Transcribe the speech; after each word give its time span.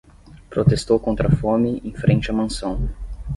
Protestou 0.49 0.97
contra 0.99 1.27
a 1.27 1.31
fome 1.31 1.79
em 1.85 1.93
frente 1.93 2.31
à 2.31 2.33
mansão 2.33 2.89